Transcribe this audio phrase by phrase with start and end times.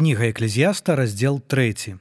[0.00, 2.00] кніга эклезіяста раздзел 3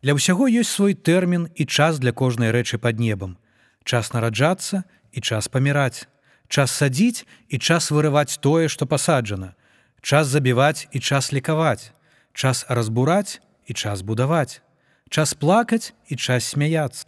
[0.00, 3.36] Для ўсяго ёсць свой тэрмін і час для кожнай рэчы пад небам.
[3.84, 6.08] Час нараджацца і час паміраць.
[6.48, 9.52] Час садзіць і час вырываць тое што пасаджана.
[10.00, 11.92] Час забіваць і час лікаваць.
[12.32, 14.64] Час разбураць і час будаваць.
[15.12, 17.04] Час плакаць і час смяяцца.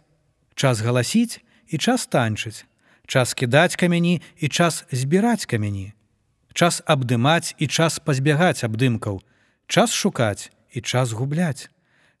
[0.53, 1.41] Час галасіць
[1.73, 2.69] і час танчыць.
[3.09, 5.97] Час кідаць камяні і час збіраць камяні.
[6.53, 9.25] Час абдымаць і час пазбягаць абдымкаў,
[9.69, 11.69] час шукаць і час губляць,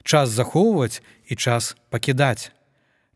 [0.05, 2.53] час захоўваць і час пакідаць,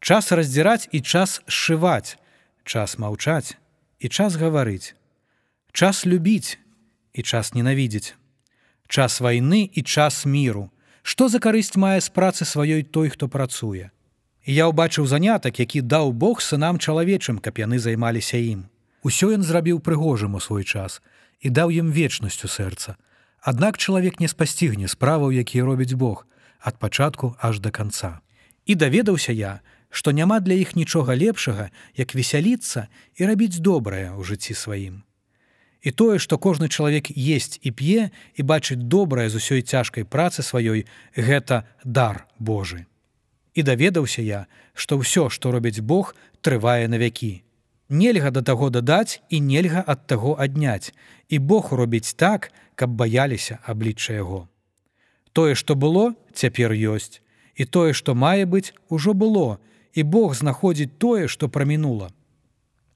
[0.01, 2.17] час раздзіраць і час сшываць,
[2.65, 3.53] час маўчаць
[4.01, 4.97] і час гаварыць,
[5.71, 6.57] час любіць
[7.13, 8.17] і час ненавідзець,
[8.89, 10.73] час вайны і час міру,
[11.05, 13.93] што за карысць мае з працы сваёй той, хто працуе.
[14.49, 18.65] І я ўбачыў занятак, які даў Бог сынам чалавечым, каб яны займаліся ім.
[19.05, 21.05] Усё ён зрабіў прыгожым у свой час
[21.39, 22.97] і даў ім вечнасцю сэрца.
[23.43, 26.23] Аднак чалавек не спасцігне справаў, якія робіць Бог
[26.63, 28.23] ад пачатку аж да канца.
[28.65, 29.59] І даведаўся я,
[29.91, 31.67] што няма для іх нічога лепшага,
[31.99, 32.87] як весяліцца
[33.19, 35.03] і рабіць добрае ў жыцці сваім.
[35.83, 40.39] І тое, што кожны чалавек есть і п'е і бачыць добрае з усёй цяжкай працы
[40.39, 42.87] сваёй, гэта дар Божы.
[43.53, 47.43] І даведаўся я, што ўсё, што робіць Бог, трывае на вякі
[47.93, 50.91] нельга да таго дадаць і нельга ад таго адняць.
[51.29, 54.47] І Бог робіць так каб баяліся аблічча яго.
[55.33, 57.21] Тое што было цяпер ёсць.
[57.55, 59.61] І тое што мае быць ужо было.
[59.93, 62.09] І Бог знаходзіць тое што прамінула.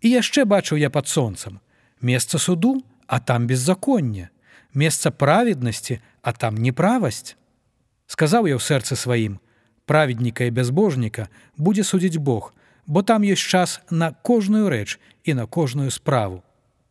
[0.02, 1.62] І яшчэ бачыў я пад сонцам.
[2.02, 4.30] Месца суду а там беззаконне.
[4.74, 7.38] Месца праведнасці а там неправасць.
[8.08, 9.38] Сказаў я ў сэрцы сваім
[9.88, 12.54] праведніка і бязбожніка будзе судзіць Бог
[12.88, 16.44] бо там ёсць час на кожную рэч і на кожную справу.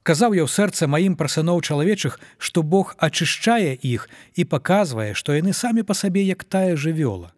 [0.06, 4.06] Казаў я ў сэрца маім пра сыноў чалавечых, што Бог ачышчае іх
[4.39, 7.34] і паказвае, што яны самі па сабе як тая жывёла.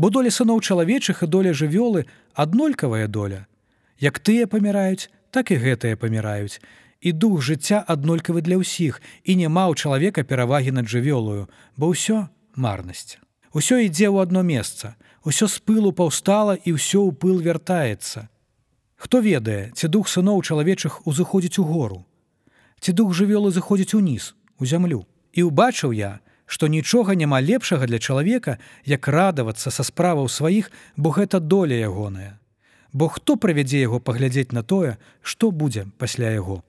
[0.00, 3.44] Бо доля сыноў чалавечых і доля жывёлы аднолькавая доля.
[4.00, 6.62] Як тыя паміраюць, так і гэтыя паміраюць.
[7.04, 12.32] І дух жыцця аднолькавы для ўсіх і няма ў чалавека перавагі над жывёлаю, бо ўсё
[12.56, 13.20] марнасць.
[13.52, 14.94] Усё ідзе ў одно месца
[15.24, 18.28] усё з пылу паўстала і ўсё ў пыл вяртаецца.
[18.96, 22.04] Хто ведае, ці дух сыноў чалавечых узыходзіць у гору.
[22.80, 25.04] Ці дух жывёлы заходзіць уніз, у зямлю.
[25.32, 31.12] І ўбачыў я, што нічога няма лепшага для чалавека, як радавацца са справаў сваіх, бо
[31.12, 32.40] гэта доля ягоная.
[32.92, 36.64] Бо хто правядзе яго паглядзець на тое, што будзе пасля яго.